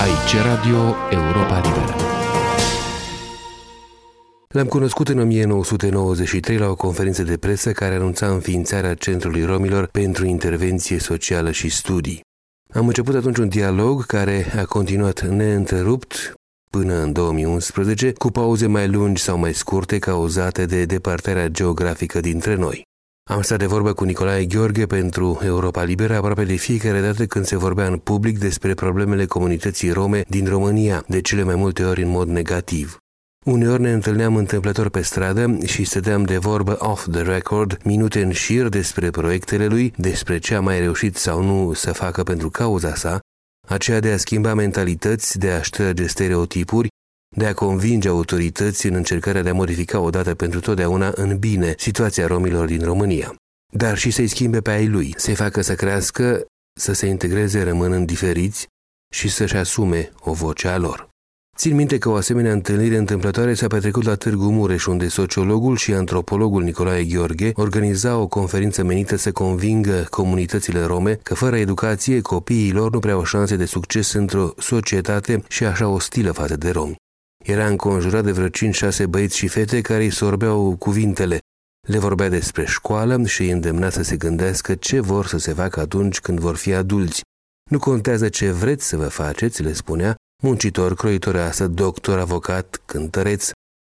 [0.00, 1.94] Aici Radio Europa Liberă.
[4.48, 10.26] L-am cunoscut în 1993 la o conferință de presă care anunța înființarea Centrului Romilor pentru
[10.26, 12.20] intervenție socială și studii.
[12.72, 16.34] Am început atunci un dialog care a continuat neîntrerupt
[16.70, 22.54] până în 2011, cu pauze mai lungi sau mai scurte cauzate de departarea geografică dintre
[22.54, 22.82] noi.
[23.30, 27.44] Am stat de vorbă cu Nicolae Gheorghe pentru Europa Liberă aproape de fiecare dată când
[27.44, 32.02] se vorbea în public despre problemele comunității rome din România, de cele mai multe ori
[32.02, 32.96] în mod negativ.
[33.44, 38.32] Uneori ne întâlneam întâmplător pe stradă și stăteam de vorbă off the record minute în
[38.32, 42.94] șir despre proiectele lui, despre ce a mai reușit sau nu să facă pentru cauza
[42.94, 43.20] sa,
[43.68, 46.88] aceea de a schimba mentalități, de a șterge stereotipuri,
[47.36, 52.26] de a convinge autorități în încercarea de a modifica odată pentru totdeauna în bine situația
[52.26, 53.34] romilor din România.
[53.72, 56.46] Dar și să-i schimbe pe ai lui, să-i facă să crească,
[56.80, 58.66] să se integreze rămânând diferiți
[59.14, 61.08] și să-și asume o voce a lor.
[61.56, 65.92] Țin minte că o asemenea întâlnire întâmplătoare s-a petrecut la Târgu Mureș, unde sociologul și
[65.92, 72.72] antropologul Nicolae Gheorghe organiza o conferință menită să convingă comunitățile rome că fără educație copiii
[72.72, 76.96] lor nu prea au șanse de succes într-o societate și așa ostilă față de romi.
[77.44, 81.38] Era înconjurat de vreo 5-6 băieți și fete care îi sorbeau cuvintele.
[81.88, 85.80] Le vorbea despre școală și îi îndemna să se gândească ce vor să se facă
[85.80, 87.22] atunci când vor fi adulți.
[87.70, 93.50] Nu contează ce vreți să vă faceți, le spunea, muncitor, croitoreasă, doctor, avocat, cântăreț.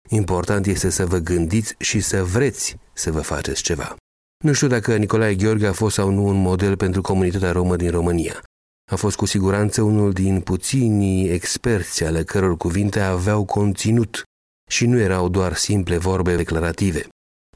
[0.10, 3.96] Important este să vă gândiți și să vreți să vă faceți ceva.
[4.44, 7.92] Nu știu dacă Nicolae Gheorghe a fost sau nu un model pentru comunitatea romă din
[7.92, 8.42] România.
[8.90, 14.24] A fost cu siguranță unul din puținii experți ale căror cuvinte aveau conținut
[14.70, 17.08] și nu erau doar simple vorbe declarative.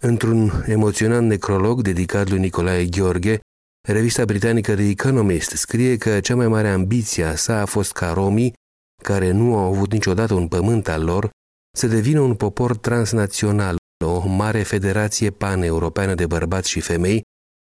[0.01, 3.39] Într-un emoționant necrolog dedicat lui Nicolae Gheorghe,
[3.87, 8.11] revista britanică The Economist scrie că cea mai mare ambiție a sa a fost ca
[8.11, 8.53] romii
[9.03, 11.29] care nu au avut niciodată un pământ al lor,
[11.77, 17.21] să devină un popor transnațional, o mare federație paneuropeană de bărbați și femei,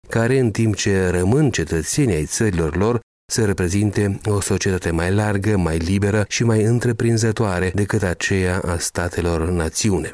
[0.10, 3.00] care, în timp ce rămân cetățenii ai țărilor lor,
[3.32, 9.50] să reprezinte o societate mai largă, mai liberă și mai întreprinzătoare decât aceea a statelor
[9.50, 10.12] națiune.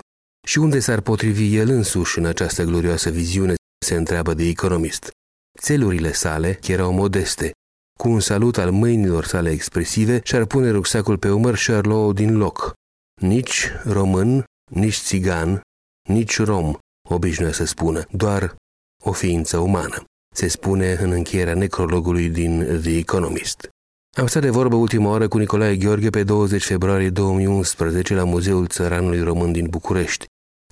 [0.47, 3.53] Și unde s-ar potrivi el însuși în această glorioasă viziune,
[3.85, 5.11] se întreabă de economist.
[5.59, 7.51] Țelurile sale erau modeste,
[7.99, 12.13] cu un salut al mâinilor sale expresive, și-ar pune rucsacul pe umăr și ar lua
[12.13, 12.73] din loc.
[13.21, 15.61] Nici român, nici țigan,
[16.09, 16.73] nici rom,
[17.09, 18.55] obișnuia să spună, doar
[19.03, 20.03] o ființă umană,
[20.37, 23.69] se spune în încheierea necrologului din The Economist.
[24.17, 28.67] Am stat de vorbă ultima oară cu Nicolae Gheorghe pe 20 februarie 2011 la Muzeul
[28.67, 30.25] Țăranului Român din București,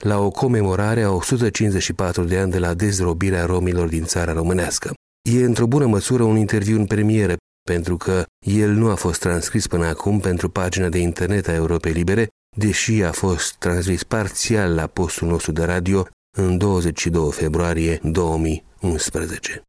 [0.04, 4.94] la o comemorare a 154 de ani de la dezrobirea romilor din țara românească.
[5.30, 7.36] E într-o bună măsură un interviu în premieră,
[7.70, 11.92] pentru că el nu a fost transcris până acum pentru pagina de internet a Europei
[11.92, 12.28] Libere,
[12.58, 19.64] deși a fost transmis parțial la postul nostru de radio în 22 februarie 2011.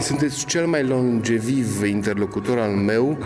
[0.00, 3.18] Sunteți cel mai longeviv interlocutor al meu.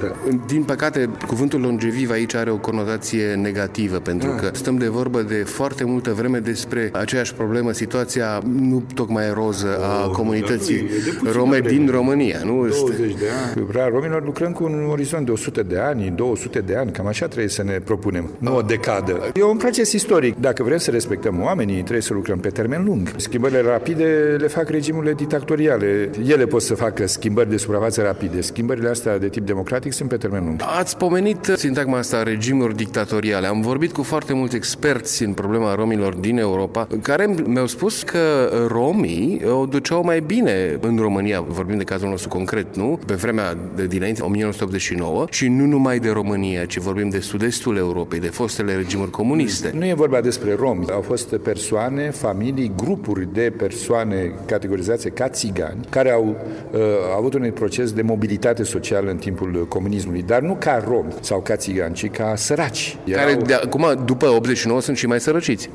[0.00, 0.14] Da.
[0.46, 4.40] Din păcate, cuvântul longeviv aici are o conotație negativă, pentru ah.
[4.40, 9.78] că stăm de vorbă de foarte multă vreme despre aceeași problemă, situația nu tocmai roză
[9.80, 10.86] a oh, comunității
[11.32, 12.40] rome din România.
[12.44, 12.66] Nu?
[12.68, 13.66] 20 de ani.
[13.66, 17.26] Vrea romilor lucrăm cu un orizont de 100 de ani, 200 de ani, cam așa
[17.26, 19.30] trebuie să ne propunem, nu o decadă.
[19.34, 20.36] E un proces istoric.
[20.40, 23.08] Dacă vrem să respectăm oamenii, trebuie să lucrăm pe termen lung.
[23.16, 25.81] Schimbările rapide le fac regimurile dictatoriale
[26.26, 28.40] ele pot să facă schimbări de suprafață rapide.
[28.40, 30.60] Schimbările astea de tip democratic sunt pe termen lung.
[30.78, 33.46] Ați pomenit sintagma asta regimuri dictatoriale.
[33.46, 38.50] Am vorbit cu foarte mulți experți în problema romilor din Europa, care mi-au spus că
[38.68, 42.98] romii o duceau mai bine în România, vorbim de cazul nostru concret, nu?
[43.06, 48.20] Pe vremea de dinainte, 1989, și nu numai de România, ci vorbim de sud-estul Europei,
[48.20, 49.72] de fostele regimuri comuniste.
[49.74, 50.86] Nu e vorba despre romi.
[50.90, 56.36] Au fost persoane, familii, grupuri de persoane categorizați ca țigani, care au
[56.70, 56.80] uh,
[57.16, 61.56] avut un proces de mobilitate socială în timpul comunismului, dar nu ca romi sau ca
[61.56, 62.96] țigani, ci ca săraci.
[63.04, 63.24] Erau...
[63.24, 65.70] Care, de, acum, după 89, sunt și mai sărăciți.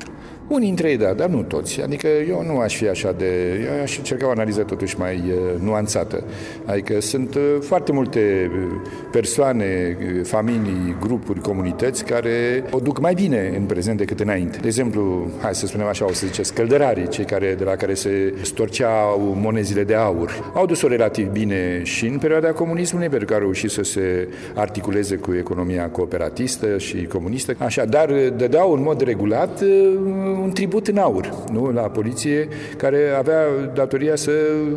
[0.48, 1.82] Unii dintre ei, da, dar nu toți.
[1.82, 3.60] Adică eu nu aș fi așa de...
[3.76, 6.24] Eu aș încerca o analiză totuși mai uh, nuanțată.
[6.64, 8.74] Adică sunt uh, foarte multe uh,
[9.12, 14.58] persoane, uh, familii, grupuri, comunități care o duc mai bine în prezent decât înainte.
[14.60, 17.94] De exemplu, hai să spunem așa, o să zice, scăldărarii, cei care, de la care
[17.94, 23.34] se storceau monezile de aur, au dus-o relativ bine și în perioada comunismului, pentru că
[23.34, 27.54] au reușit să se articuleze cu economia cooperatistă și comunistă.
[27.58, 31.70] Așa, dar dădeau în mod regulat uh, un tribut în aur nu?
[31.72, 33.40] la poliție, care avea
[33.74, 34.30] datoria să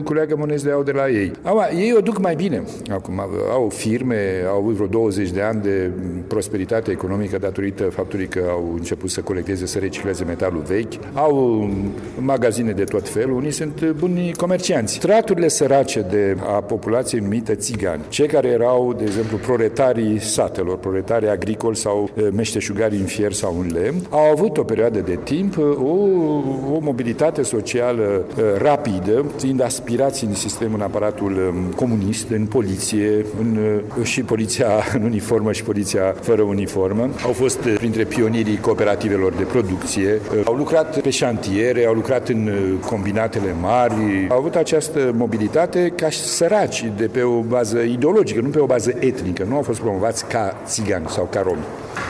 [0.04, 1.32] culeagă monezi de aur de la ei.
[1.42, 2.64] Acum, ei o duc mai bine.
[2.90, 3.22] Acum,
[3.52, 4.16] au firme,
[4.50, 5.92] au avut vreo 20 de ani de
[6.28, 11.70] prosperitate economică datorită faptului că au început să colecteze, să recicleze metalul vechi, au
[12.20, 14.94] magazine de tot felul, unii sunt buni comercianți.
[14.94, 21.30] Straturile sărace de a populației numite țigani, cei care erau, de exemplu, proletarii satelor, proletarii
[21.30, 25.51] agricoli sau eh, meșteșugari în fier sau în lemn, au avut o perioadă de timp
[25.58, 25.96] eh, o,
[26.76, 33.82] o mobilitate socială eh, rapidă, fiind aspirați în sistemul, în aparatul comunist, în poliție, în,
[34.04, 34.68] și poliția
[34.98, 37.10] în uniformă și poliția fără uniformă.
[37.26, 42.50] Au fost printre pionierii cooperativelor de producție, au lucrat pe șantiere, au lucrat în
[42.86, 48.50] combinatele mari, au avut această mobilitate ca și săraci de pe o bază ideologică, nu
[48.50, 49.46] pe o bază etnică.
[49.50, 51.64] Nu au fost promovați ca țigani sau ca romi.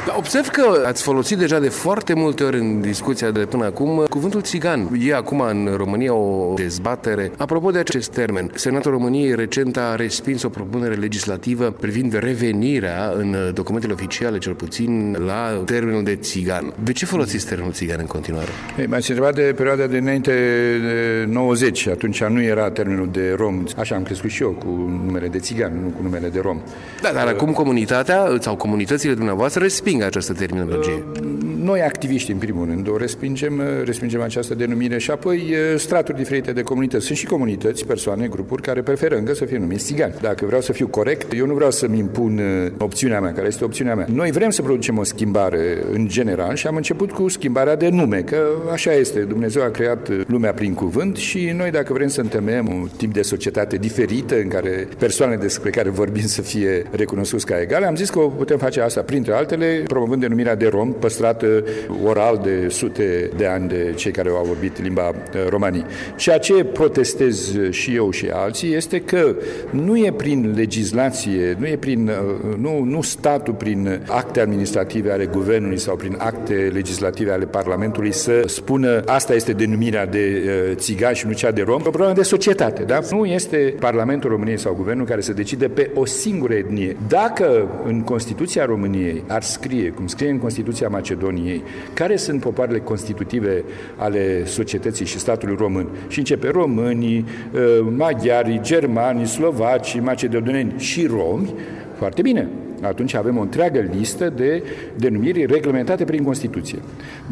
[0.08, 4.06] Da, observ că ați folosit deja de foarte multe ori în discuția de până acum
[4.10, 4.90] cuvântul țigan.
[5.00, 7.32] E acum în România o dezbatere.
[7.38, 13.36] Apropo de acest termen, Senatul României recent a respins o propunere legislativă privind revenirea în
[13.54, 16.74] documentele oficiale, cel puțin, la termenul de țigan.
[16.84, 18.50] De ce folosiți termenul țigan în continuare?
[18.80, 20.32] Ei, m-ați întrebat de perioada de înainte
[20.82, 21.88] de 90.
[21.88, 23.64] Atunci nu era termenul de rom.
[23.78, 26.62] Așa am crescut și eu cu numele de țigan, nu cu numele de rom.
[27.02, 31.04] Da, dar uh, acum comunitatea sau comunitățile dumneavoastră resping această terminologie?
[31.64, 36.62] Noi, activiști, în primul rând, o respingem, respingem această denumire și apoi straturi diferite de
[36.62, 37.06] comunități.
[37.06, 40.14] Sunt și comunități, persoane, grupuri care preferă încă să fie numiți țigani.
[40.22, 42.42] Dacă vreau să fiu corect, eu nu vreau să-mi impun
[42.78, 44.06] opțiunea mea, care este opțiunea mea.
[44.14, 48.22] Noi vrem să producem o schimbare în general și am început cu schimbarea de nume,
[48.22, 49.20] că așa este.
[49.20, 53.22] Dumnezeu a creat lumea prin cuvânt și noi, dacă vrem să întemeiem un tip de
[53.22, 58.10] societate diferită în care persoanele despre care vorbim să fie recunoscuți ca egale, am zis
[58.10, 61.64] că o putem face asta, printre altele, promovând denumirea de rom, păstrată
[62.04, 63.01] oral de sute
[63.38, 65.86] de ani de cei care au vorbit limba uh, romanii.
[66.16, 69.36] Ceea ce protestez și eu și alții este că
[69.70, 75.26] nu e prin legislație, nu e prin, uh, nu, nu statul prin acte administrative ale
[75.26, 81.14] guvernului sau prin acte legislative ale Parlamentului să spună asta este denumirea de uh, țigan
[81.14, 83.00] și nu cea de rom, o problemă de societate, da?
[83.12, 86.96] Nu este Parlamentul României sau guvernul care să decide pe o singură etnie.
[87.08, 91.64] Dacă în Constituția României ar scrie, cum scrie în Constituția Macedoniei,
[91.94, 93.64] care sunt popoarele constitutive
[93.96, 95.88] ale societății și statului român.
[96.08, 101.54] Și începe românii, uh, maghiarii, germanii, slovacii, macedonieni și romi,
[101.98, 102.48] foarte bine.
[102.82, 104.64] Atunci avem o întreagă listă de
[104.98, 106.80] denumiri reglementate prin Constituție.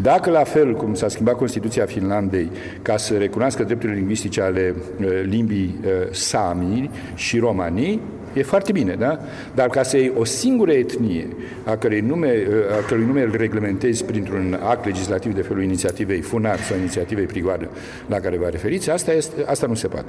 [0.02, 2.52] Dacă la fel cum s-a schimbat Constituția Finlandei
[2.82, 8.02] ca să recunoască drepturile lingvistice ale uh, limbii uh, sami și romanii,
[8.34, 9.20] E foarte bine, da?
[9.56, 11.28] Dar ca să iei o singură etnie,
[11.64, 12.48] a cărei nume,
[12.82, 17.70] a cărui nume îl reglementezi printr-un act legislativ de felul inițiativei FUNAR sau inițiativei Prigoadă
[18.08, 20.08] la care vă referiți, asta, este, asta nu se poate.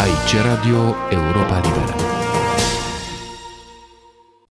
[0.00, 2.17] Aici Radio Europa Liberă.